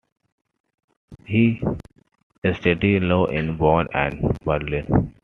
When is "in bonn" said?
3.27-3.87